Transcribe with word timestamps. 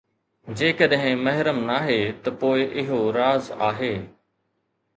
جيڪڏهن 0.61 1.19
محرم 1.25 1.59
ناهي 1.67 1.99
ته 2.23 2.29
پوءِ 2.45 2.59
اهو 2.85 2.99
راز 3.21 3.53
آهي 3.69 3.95